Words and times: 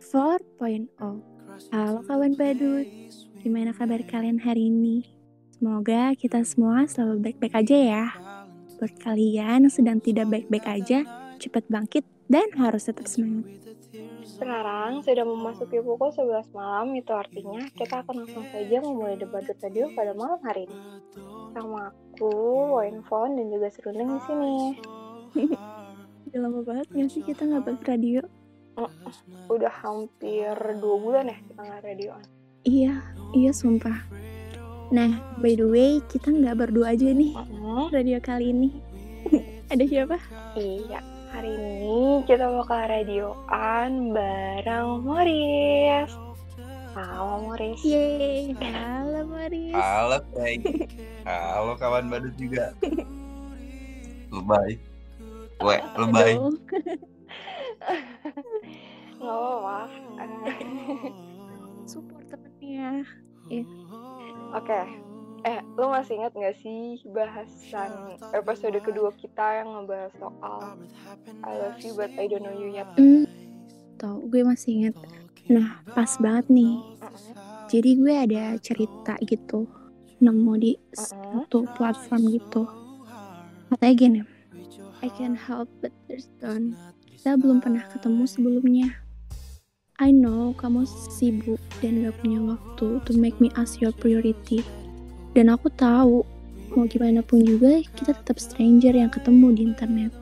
4.0 0.00 0.90
Halo 1.72 2.04
kawan 2.04 2.36
badut, 2.36 2.84
gimana 3.40 3.72
kabar 3.72 4.04
kalian 4.04 4.36
hari 4.36 4.68
ini? 4.68 5.08
Semoga 5.56 6.12
kita 6.12 6.44
semua 6.44 6.84
selalu 6.84 7.32
baik-baik 7.32 7.54
aja 7.64 7.76
ya. 7.80 8.04
Buat 8.76 8.92
kalian 9.00 9.64
yang 9.64 9.72
sedang 9.72 10.04
tidak 10.04 10.28
baik-baik 10.28 10.68
aja, 10.68 11.00
cepat 11.40 11.64
bangkit 11.72 12.04
dan 12.28 12.44
harus 12.60 12.84
tetap 12.84 13.08
semangat. 13.08 13.56
Sekarang 14.26 15.00
sudah 15.00 15.24
memasuki 15.24 15.80
pukul 15.80 16.12
11 16.12 16.52
malam, 16.52 16.92
itu 16.92 17.08
artinya 17.08 17.64
kita 17.72 18.04
akan 18.04 18.28
langsung 18.28 18.44
saja 18.52 18.76
memulai 18.84 19.16
debat 19.16 19.48
radio 19.48 19.88
pada 19.96 20.12
malam 20.12 20.36
hari 20.44 20.68
ini. 20.68 21.00
Sama 21.56 21.88
aku, 21.88 22.32
Wayne 22.76 23.00
Fon, 23.08 23.32
dan 23.32 23.48
juga 23.48 23.72
Serundeng 23.72 24.12
di 24.12 24.20
sini. 24.28 24.56
Udah 26.28 26.40
lama 26.42 26.60
banget 26.60 26.86
gak 26.92 27.08
sih 27.08 27.24
kita 27.24 27.48
nggak 27.48 27.64
buat 27.64 27.80
radio? 27.88 28.20
Udah 29.48 29.72
hampir 29.80 30.52
dua 30.78 30.96
bulan 31.00 31.32
ya 31.32 31.38
kita 31.48 31.60
nggak 31.64 31.82
radioan. 31.82 32.24
Iya, 32.66 32.94
iya 33.32 33.50
sumpah. 33.54 33.96
Nah, 34.92 35.18
by 35.42 35.58
the 35.58 35.66
way, 35.66 35.98
kita 36.06 36.30
nggak 36.30 36.66
berdua 36.66 36.94
aja 36.94 37.10
nih 37.10 37.34
Mm-mm. 37.34 37.90
radio 37.90 38.18
kali 38.22 38.54
ini. 38.54 38.70
Ada 39.72 39.84
siapa? 39.86 40.18
Iya, 40.54 41.02
hari 41.34 41.50
ini 41.56 42.22
kita 42.28 42.46
bakal 42.46 42.86
radioan 42.86 44.14
bareng 44.14 45.02
Morris. 45.02 46.10
Halo 46.96 47.50
Morris. 47.50 47.80
Yeay, 47.82 48.56
halo 48.56 49.26
Maris. 49.28 49.74
Halo, 49.74 50.18
baik. 50.32 50.64
Halo 51.28 51.74
kawan 51.76 52.08
badut 52.08 52.32
juga. 52.38 52.72
Lebay. 54.34 54.80
Weh, 55.64 55.80
lebay. 55.96 56.36
Nggak 59.20 59.36
apa-apa. 59.36 59.78
Eh, 60.20 60.30
Support 61.88 62.24
temennya. 62.28 63.06
Oke. 64.52 64.80
Eh, 65.46 65.62
lu 65.78 65.86
masih 65.94 66.18
ingat 66.18 66.34
nggak 66.34 66.58
sih 66.58 66.98
bahasan 67.14 68.18
episode 68.34 68.74
kedua 68.82 69.14
kita 69.14 69.62
yang 69.62 69.78
ngebahas 69.78 70.10
soal 70.18 70.74
I 71.46 71.52
love 71.54 71.78
you 71.86 71.94
but 71.94 72.10
I 72.18 72.26
don't 72.26 72.42
know 72.42 72.50
you 72.50 72.74
yet? 72.74 72.90
Hmm, 72.98 73.30
tau, 73.94 74.26
gue 74.26 74.42
masih 74.42 74.70
inget. 74.82 74.96
Nah, 75.46 75.86
pas 75.94 76.10
banget 76.18 76.50
nih. 76.50 76.74
Jadi 77.70 77.90
gue 77.94 78.14
ada 78.14 78.58
cerita 78.58 79.14
gitu. 79.22 79.70
Nemu 80.18 80.52
di 80.58 80.72
satu 80.90 81.62
platform 81.78 82.26
gitu. 82.34 82.66
Katanya 83.70 83.94
gini. 83.94 84.20
I 85.04 85.08
can 85.14 85.38
help 85.38 85.70
but 85.78 85.94
there's 86.10 86.26
done. 86.42 86.74
Kita 87.26 87.42
belum 87.42 87.58
pernah 87.58 87.82
ketemu 87.90 88.22
sebelumnya. 88.22 88.86
I 89.98 90.14
know 90.14 90.54
kamu 90.54 90.86
sibuk 90.86 91.58
dan 91.82 92.06
gak 92.06 92.22
punya 92.22 92.38
waktu 92.38 93.02
to 93.02 93.10
make 93.18 93.34
me 93.42 93.50
as 93.58 93.82
your 93.82 93.90
priority. 93.90 94.62
Dan 95.34 95.50
aku 95.50 95.66
tahu, 95.74 96.22
mau 96.70 96.86
gimana 96.86 97.26
pun 97.26 97.42
juga 97.42 97.82
kita 97.98 98.14
tetap 98.14 98.38
stranger 98.38 98.94
yang 98.94 99.10
ketemu 99.10 99.58
di 99.58 99.62
internet. 99.66 100.14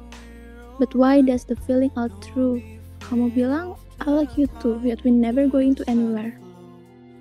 But 0.80 0.96
why 0.96 1.20
does 1.20 1.44
the 1.44 1.60
feeling 1.68 1.92
all 1.92 2.08
true? 2.24 2.64
Kamu 3.04 3.36
bilang, 3.36 3.76
I 4.00 4.08
like 4.08 4.40
you 4.40 4.48
too, 4.64 4.80
yet 4.80 5.04
we 5.04 5.12
never 5.12 5.44
going 5.44 5.76
to 5.76 5.84
anywhere. 5.84 6.32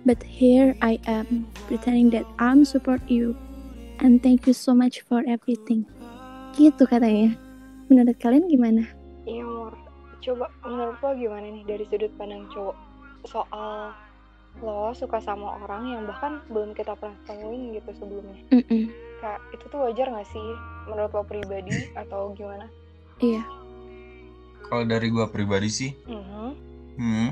But 0.07 0.23
here 0.23 0.79
I 0.79 1.03
am, 1.11 1.51
pretending 1.67 2.07
that 2.15 2.23
I'm 2.39 2.63
support 2.63 3.03
you. 3.11 3.35
And 3.99 4.23
thank 4.23 4.47
you 4.47 4.55
so 4.55 4.71
much 4.71 5.03
for 5.03 5.27
everything. 5.27 5.83
Gitu 6.55 6.87
katanya. 6.87 7.35
Menurut 7.91 8.15
kalian 8.23 8.47
gimana? 8.47 9.02
Coba 10.23 10.47
menurut 10.63 10.97
lo 11.03 11.09
gimana 11.19 11.47
nih 11.51 11.63
dari 11.67 11.83
sudut 11.91 12.11
pandang 12.15 12.47
cowok 12.55 12.75
soal 13.27 13.91
lo 14.61 14.93
suka 14.95 15.17
sama 15.19 15.59
orang 15.65 15.83
yang 15.91 16.03
bahkan 16.07 16.39
belum 16.47 16.71
kita 16.77 16.95
pernah 16.95 17.17
temuin 17.27 17.75
gitu 17.75 17.91
sebelumnya. 17.99 18.39
Mm-mm. 18.53 18.87
Kayak 19.19 19.39
itu 19.51 19.65
tuh 19.67 19.79
wajar 19.83 20.07
gak 20.13 20.29
sih 20.31 20.47
menurut 20.87 21.11
lo 21.11 21.23
pribadi 21.27 21.91
atau 21.97 22.31
gimana? 22.37 22.69
Iya. 23.19 23.43
Kalau 24.69 24.83
dari 24.87 25.07
gua 25.11 25.27
pribadi 25.27 25.69
sih, 25.69 25.91
Mhm. 26.07 26.49
hmm, 26.97 27.29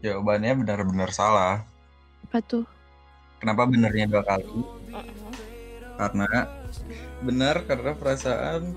jawabannya 0.00 0.52
benar-benar 0.64 1.10
salah. 1.12 1.62
Apa 2.30 2.38
tuh? 2.40 2.64
Kenapa 3.42 3.68
benernya 3.68 4.08
dua 4.08 4.22
kali? 4.24 4.46
Mhm. 4.48 5.32
Karena 6.00 6.28
benar 7.22 7.56
karena 7.68 7.92
perasaan 7.94 8.72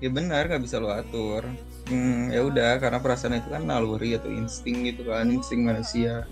ya 0.00 0.08
benar 0.08 0.48
nggak 0.48 0.64
bisa 0.64 0.80
lo 0.80 0.88
atur. 0.90 1.44
Hmm, 1.86 2.32
ya 2.32 2.40
udah 2.44 2.80
karena 2.80 2.98
perasaan 3.00 3.36
itu 3.36 3.48
kan 3.52 3.68
naluri 3.68 4.16
atau 4.16 4.32
insting 4.32 4.88
gitu 4.88 5.06
kan, 5.08 5.28
insting 5.28 5.62
manusia 5.62 6.24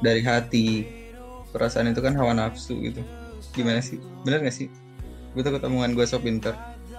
dari 0.00 0.24
hati. 0.24 0.88
Perasaan 1.52 1.92
itu 1.92 2.00
kan 2.02 2.16
hawa 2.18 2.34
nafsu 2.34 2.74
gitu. 2.82 3.04
Gimana 3.54 3.78
sih? 3.78 4.02
Bener 4.26 4.42
gak 4.42 4.56
sih? 4.56 4.66
Gue 5.34 5.42
takut 5.46 5.62
omongan 5.62 5.94
gue 5.94 6.02
sok 6.02 6.26
pinter. 6.26 6.54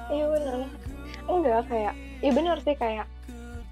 Iya 0.08 0.32
benar. 0.32 0.60
Enggak 1.28 1.62
kayak, 1.68 1.94
iya 2.24 2.32
benar 2.32 2.58
sih 2.64 2.76
kayak 2.78 3.08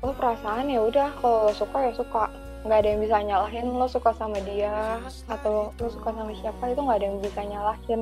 lo 0.04 0.12
perasaan 0.12 0.68
ya 0.68 0.84
udah 0.84 1.16
kalau 1.24 1.48
lo 1.48 1.54
suka 1.56 1.78
ya 1.88 1.92
suka. 1.96 2.28
Nggak 2.64 2.80
ada 2.80 2.88
yang 2.96 3.02
bisa 3.04 3.18
nyalahin 3.24 3.68
lo 3.76 3.88
suka 3.88 4.12
sama 4.16 4.40
dia 4.44 5.00
atau 5.28 5.72
lo 5.76 5.88
suka 5.92 6.16
sama 6.16 6.32
siapa 6.36 6.64
itu 6.72 6.80
nggak 6.80 6.98
ada 7.00 7.08
yang 7.08 7.20
bisa 7.20 7.42
nyalahin. 7.44 8.02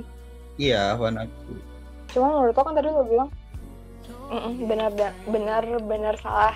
Iya, 0.57 0.97
hawa 0.97 1.09
nafsu. 1.13 1.53
Cuma 2.13 2.25
menurut 2.29 2.53
lo 2.53 2.61
kan 2.61 2.73
tadi 2.77 2.89
lo 2.89 3.05
bilang 3.05 3.29
"Mm-mm, 3.29 3.40
benar 4.65 4.91
benar 5.27 5.63
benar 5.83 6.15
salah. 6.23 6.55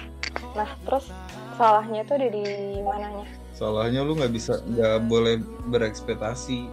Nah 0.56 0.70
terus 0.88 1.12
salahnya 1.60 2.08
itu 2.08 2.14
ada 2.16 2.28
di 2.32 2.46
mananya? 2.80 3.28
Salahnya 3.52 4.04
lu 4.04 4.16
nggak 4.16 4.32
bisa 4.32 4.64
nggak 4.64 5.08
boleh 5.12 5.44
berekspektasi. 5.68 6.68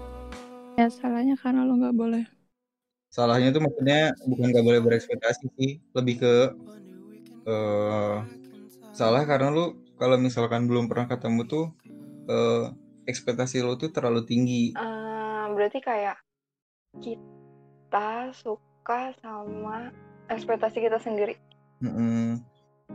Ya 0.79 0.87
salahnya 0.89 1.35
karena 1.39 1.67
lo 1.67 1.75
nggak 1.79 1.97
boleh. 1.99 2.25
Salahnya 3.13 3.53
tuh 3.53 3.61
maksudnya 3.61 4.17
bukan 4.25 4.47
nggak 4.55 4.67
boleh 4.67 4.81
berekspektasi 4.81 5.45
sih, 5.59 5.71
lebih 5.93 6.23
ke 6.23 6.35
eh 7.43 8.17
salah 8.95 9.27
karena 9.27 9.51
lu 9.51 9.75
kalau 9.99 10.17
misalkan 10.17 10.71
belum 10.71 10.87
pernah 10.87 11.11
ketemu 11.11 11.43
tuh 11.51 11.67
eh 12.31 12.71
ekspektasi 13.11 13.61
lu 13.67 13.75
tuh 13.75 13.91
terlalu 13.91 14.23
tinggi. 14.23 14.73
Eh, 14.79 15.45
berarti 15.53 15.83
kayak 15.83 16.17
kita 17.03 18.31
suka 18.33 19.11
sama 19.21 19.91
ekspektasi 20.33 20.79
kita 20.81 20.99
sendiri. 20.99 21.37
Mm-mm. 21.85 22.41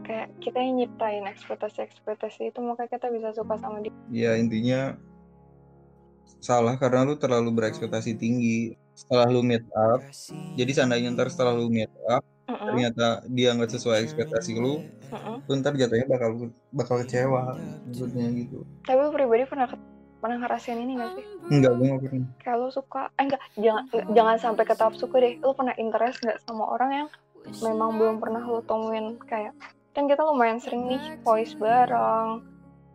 Kayak 0.05 0.29
kita 0.41 0.57
yang 0.61 0.73
nyiptain 0.81 1.25
ekspektasi-ekspektasi 1.25 2.53
itu 2.53 2.59
makanya 2.61 2.97
kita 2.97 3.07
bisa 3.09 3.29
suka 3.33 3.57
sama 3.57 3.81
dia. 3.81 3.93
Ya 4.13 4.37
intinya 4.37 4.95
salah 6.43 6.77
karena 6.77 7.07
lu 7.07 7.17
terlalu 7.17 7.49
berekspektasi 7.55 8.17
tinggi. 8.17 8.77
Setelah 8.97 9.29
lu 9.29 9.45
meet 9.45 9.61
up, 9.77 10.01
jadi 10.57 10.71
seandainya 10.73 11.13
ntar 11.13 11.29
setelah 11.29 11.53
lu 11.53 11.69
meet 11.69 11.93
up 12.09 12.25
Mm-mm, 12.49 12.65
ternyata 12.65 13.21
dia 13.29 13.53
nggak 13.53 13.69
sesuai 13.77 14.01
ekspektasi 14.09 14.57
lu, 14.57 14.81
mm-mm. 15.13 15.45
lu 15.45 15.53
ntar 15.61 15.77
jatuhnya 15.77 16.09
bakal 16.09 16.49
bakal 16.73 16.95
kecewa 17.05 17.53
maksudnya 17.85 18.25
gitu. 18.33 18.65
Tapi 18.89 18.97
pribadi 19.13 19.45
pernah 19.45 19.69
pernah 20.17 20.37
ngerasain 20.41 20.81
ini 20.81 20.97
gak 20.97 21.13
sih? 21.13 21.25
Enggak, 21.53 21.71
gue 21.77 21.85
nggak 21.85 22.01
pernah. 22.09 22.29
Kayak 22.41 22.57
lo 22.57 22.67
suka, 22.73 23.13
eh 23.21 23.23
enggak, 23.29 23.41
jangan 23.53 23.83
jangan 24.17 24.35
sampai 24.41 24.63
ke 24.65 24.73
tahap 24.73 24.97
suka 24.97 25.15
deh. 25.21 25.37
Lo 25.45 25.53
pernah 25.53 25.77
interest 25.77 26.17
nggak 26.25 26.41
sama 26.41 26.65
orang 26.65 26.89
yang 26.89 27.07
memang 27.63 27.95
belum 27.97 28.15
pernah 28.19 28.43
lo 28.43 28.61
temuin 28.61 29.17
kayak 29.23 29.53
kan 29.97 30.05
kita 30.05 30.21
lumayan 30.21 30.61
sering 30.61 30.85
nih 30.85 31.01
voice 31.25 31.57
bareng. 31.57 32.45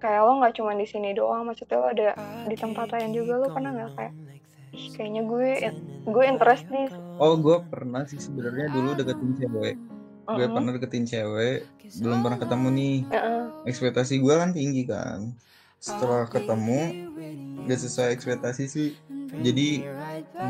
Kayak 0.03 0.27
lo 0.27 0.43
nggak 0.43 0.55
cuma 0.59 0.75
di 0.75 0.87
sini 0.87 1.15
doang, 1.15 1.47
maksudnya 1.47 1.79
lo 1.79 1.87
ada 1.91 2.09
di 2.51 2.57
tempat 2.59 2.91
lain 2.91 3.15
juga. 3.15 3.39
Lo 3.39 3.55
pernah 3.55 3.71
nggak 3.71 3.91
kayak, 3.95 4.15
ih 4.75 4.87
kayaknya 4.99 5.23
gue 5.31 5.49
gue 6.11 6.25
interest 6.27 6.67
nih. 6.75 6.91
Oh, 7.23 7.39
gue 7.39 7.62
pernah 7.71 8.03
sih 8.07 8.19
sebenarnya 8.19 8.75
dulu 8.75 8.99
deketin 8.99 9.31
cewek. 9.39 9.77
Gue 10.23 10.47
pernah 10.51 10.71
deketin 10.75 11.07
cewek, 11.07 11.67
belum 12.03 12.19
pernah 12.23 12.39
ketemu 12.39 12.69
nih. 12.75 12.99
Heeh. 13.15 13.43
Ekspektasi 13.67 14.19
gue 14.19 14.35
kan 14.35 14.51
tinggi 14.51 14.82
kan. 14.87 15.38
Setelah 15.82 16.26
ketemu, 16.26 17.11
gak 17.67 17.79
sesuai 17.79 18.11
ekspektasi 18.15 18.65
sih. 18.67 18.99
Jadi 19.38 19.87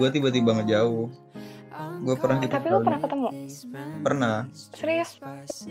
gue 0.00 0.08
tiba-tiba 0.12 0.56
ngejauh. 0.60 1.08
Gue 2.02 2.16
pernah 2.18 2.36
gitu 2.42 2.52
tapi 2.52 2.66
lo 2.68 2.78
pernah 2.82 3.00
ketemu? 3.00 3.28
Pernah, 4.02 4.36
Serius? 4.74 5.10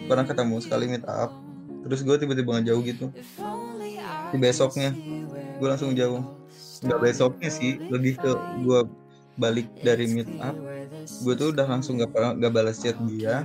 pernah 0.07 0.25
ketemu 0.25 0.56
sekali 0.63 0.86
meet 0.88 1.06
up. 1.06 1.31
Terus 1.83 2.00
gue 2.06 2.15
tiba-tiba 2.15 2.50
ngejauh 2.59 2.83
gitu. 2.88 3.06
Di 4.31 4.38
besoknya, 4.39 4.95
gue 5.59 5.68
langsung 5.68 5.92
jauh. 5.92 6.24
Gak 6.81 7.00
besoknya 7.03 7.50
sih, 7.51 7.77
lebih 7.92 8.18
ke 8.18 8.31
gue 8.63 8.80
balik 9.36 9.68
dari 9.83 10.07
meet 10.07 10.30
up. 10.39 10.56
Gue 11.21 11.33
tuh 11.36 11.51
udah 11.51 11.68
langsung 11.68 12.00
gak, 12.00 12.12
gak 12.15 12.53
balas 12.53 12.80
chat 12.80 12.95
dia 13.03 13.44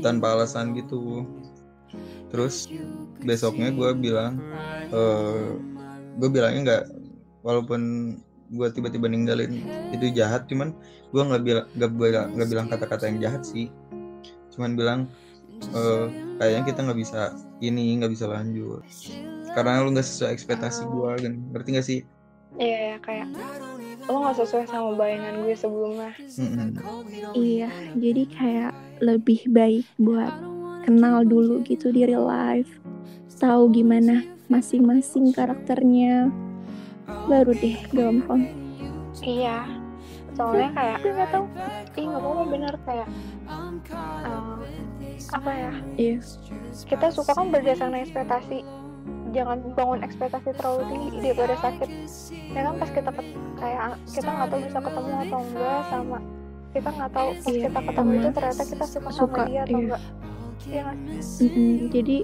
tanpa 0.00 0.32
alasan 0.34 0.72
gitu. 0.72 1.28
Terus 2.32 2.70
besoknya 3.20 3.68
gue 3.74 3.90
bilang, 3.92 4.40
eh 4.90 5.60
gue 6.16 6.28
bilangnya 6.32 6.60
nggak, 6.64 6.84
walaupun 7.44 7.80
gue 8.50 8.68
tiba-tiba 8.74 9.06
ninggalin 9.06 9.62
itu 9.94 10.10
jahat, 10.10 10.50
cuman 10.50 10.74
gue 11.14 11.22
nggak 11.22 11.42
bilang 11.46 11.66
nggak 11.78 11.90
bilang 11.94 12.28
nggak 12.34 12.48
bilang 12.50 12.66
kata-kata 12.66 13.06
yang 13.06 13.18
jahat 13.22 13.42
sih, 13.46 13.70
cuman 14.54 14.74
bilang 14.74 15.00
uh, 15.70 16.10
kayaknya 16.42 16.62
kita 16.74 16.80
nggak 16.82 16.98
bisa 16.98 17.20
ini 17.62 18.02
nggak 18.02 18.12
bisa 18.12 18.26
lanjut. 18.26 18.82
Karena 19.50 19.82
lu 19.82 19.90
nggak 19.94 20.06
sesuai 20.06 20.30
ekspektasi 20.34 20.86
gue 20.86 21.10
kan. 21.26 21.34
Ngerti 21.50 21.68
gak 21.74 21.86
sih? 21.86 22.00
Iya 22.58 22.94
yeah, 22.94 22.96
kayak 23.02 23.26
lo 24.10 24.26
nggak 24.26 24.36
sesuai 24.42 24.66
sama 24.66 24.98
bayangan 24.98 25.46
gue 25.46 25.54
sebelumnya. 25.54 26.12
Mm-hmm. 26.18 26.70
iya 27.38 27.70
jadi 27.94 28.22
kayak 28.26 28.72
lebih 28.98 29.46
baik 29.50 29.86
buat 30.02 30.34
kenal 30.82 31.22
dulu 31.22 31.62
gitu 31.62 31.94
di 31.94 32.06
real 32.06 32.26
life. 32.26 32.70
Tahu 33.40 33.72
gimana 33.72 34.26
masing-masing 34.52 35.32
karakternya 35.32 36.28
baru 37.06 37.52
deh 37.54 37.76
gampang. 37.94 38.42
Iya. 39.20 39.66
Soalnya 40.34 40.70
kayak 40.72 40.96
gue 41.02 41.12
nggak 41.12 41.30
tahu. 41.34 41.44
Ih 41.98 42.04
nggak 42.06 42.22
apa-apa 42.22 42.44
bener 42.48 42.74
kayak 42.86 43.08
uh, 43.50 44.58
apa 45.34 45.50
ya? 45.52 45.72
Iya. 45.98 46.16
Kita 46.86 47.06
suka 47.12 47.32
kan 47.34 47.52
berdasarkan 47.52 48.00
ekspektasi. 48.00 48.58
Jangan 49.30 49.62
bangun 49.78 50.00
ekspektasi 50.02 50.50
terlalu 50.58 50.82
tinggi 50.90 51.08
daripada 51.22 51.54
sakit. 51.62 51.90
Ya 52.50 52.60
kan 52.66 52.74
pas 52.78 52.90
kita 52.90 53.10
kayak 53.60 53.82
kita 54.10 54.30
nggak 54.30 54.48
tahu 54.50 54.60
bisa 54.66 54.78
ketemu 54.82 55.12
atau 55.28 55.40
enggak 55.44 55.82
sama 55.90 56.18
kita 56.70 56.86
nggak 56.94 57.10
tahu 57.10 57.30
pas 57.34 57.50
iya, 57.50 57.66
kita 57.66 57.80
ketemu 57.82 58.10
itu 58.14 58.28
ternyata 58.30 58.62
kita 58.62 58.84
suka, 58.86 59.10
suka 59.10 59.42
sama 59.42 59.48
dia 59.50 59.60
atau 59.66 59.74
iya. 59.74 59.82
enggak. 59.82 60.02
Ya 60.68 60.82
kan? 60.84 60.96
mm 61.00 61.48
-hmm, 61.50 61.72
jadi 61.88 62.16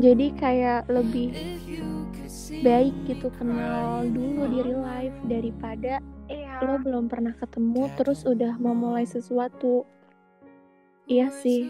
jadi 0.00 0.26
kayak 0.38 0.88
lebih 0.88 1.32
baik 2.62 2.94
gitu 3.04 3.28
kenal 3.36 4.06
dulu 4.08 4.48
di 4.48 4.58
real 4.64 4.84
life 4.84 5.18
daripada 5.26 5.98
iya. 6.30 6.62
lo 6.62 6.78
belum 6.78 7.10
pernah 7.10 7.34
ketemu 7.36 7.90
terus 7.98 8.22
udah 8.22 8.56
mau 8.62 8.72
mulai 8.72 9.04
sesuatu. 9.04 9.84
Iya 11.10 11.28
sih. 11.34 11.68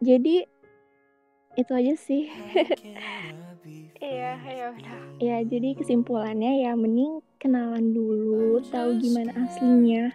Jadi 0.00 0.48
itu 1.54 1.72
aja 1.72 1.94
sih. 1.94 2.26
Iya 4.00 4.36
ya 4.44 4.66
udah. 4.76 4.98
Ya 5.16 5.36
jadi 5.46 5.72
kesimpulannya 5.78 6.66
ya 6.68 6.76
mending 6.76 7.24
kenalan 7.40 7.96
dulu 7.96 8.60
tahu 8.68 9.00
gimana 9.00 9.32
aslinya 9.48 10.12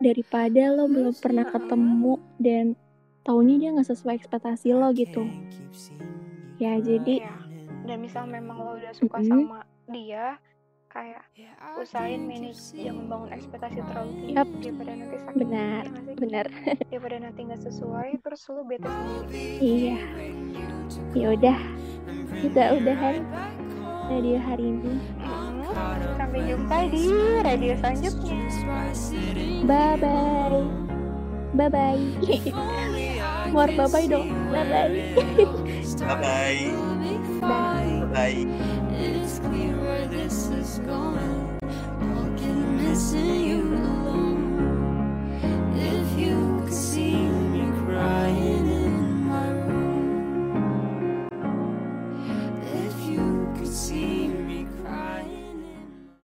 daripada 0.00 0.72
lo 0.72 0.88
belum 0.88 1.12
pernah 1.20 1.44
ketemu 1.44 2.16
dan 2.40 2.74
taunya 3.22 3.54
dia 3.58 3.70
nggak 3.74 3.88
sesuai 3.88 4.14
ekspektasi 4.18 4.74
lo 4.74 4.90
gitu. 4.94 5.26
ya 6.60 6.78
jadi 6.78 7.26
ya 7.26 7.42
dan 7.86 7.98
misal 7.98 8.24
memang 8.30 8.56
lo 8.62 8.78
udah 8.78 8.92
suka 8.94 9.18
mm 9.18 9.24
-hmm. 9.26 9.42
sama 9.42 9.60
dia 9.90 10.24
kayak 10.92 11.24
usahain 11.80 12.28
manage 12.28 12.60
yang 12.76 13.00
membangun 13.00 13.32
ekspektasi 13.32 13.80
terlalu 13.80 14.12
tinggi 14.12 14.36
yep. 14.36 14.48
daripada 14.60 14.92
nanti 14.92 15.16
sakit. 15.24 15.38
Benar 15.40 15.82
ya 15.88 16.14
benar. 16.20 16.46
Daripada 16.92 17.16
nanti 17.16 17.40
nggak 17.48 17.62
sesuai 17.64 18.08
terus 18.20 18.42
lo 18.52 18.62
bete 18.68 18.88
sendiri. 18.92 19.44
iya. 19.64 19.98
ya 21.16 21.26
udah. 21.32 21.58
kita 22.44 22.62
udahan 22.76 23.24
radio 24.12 24.36
hari 24.36 24.64
ini. 24.68 24.94
Sampai 26.20 26.40
jumpa 26.44 26.76
di 26.92 27.04
radio 27.40 27.72
selanjutnya. 27.80 28.38
Bye 29.64 29.96
bye 29.96 30.60
bye 31.56 31.68
bye 31.72 32.98
more 33.52 33.66
bye 33.66 33.86
bye 33.88 34.06
dong 34.06 34.28
bye 34.52 34.64
bye 34.64 34.88
bye 35.98 36.14
bye 36.20 36.92
Bye. 37.40 38.06
Bye. 38.12 38.46
It's 38.94 39.40
clear 39.40 39.76
where 39.80 40.06
this 40.06 40.46
is 40.48 40.78
going. 40.86 41.58
I'll 41.62 42.30
get 42.38 42.54
missing. 42.78 43.71